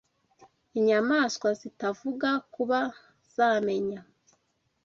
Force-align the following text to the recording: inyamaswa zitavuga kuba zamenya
inyamaswa 0.77 1.49
zitavuga 1.61 2.29
kuba 2.53 2.79
zamenya 3.35 3.99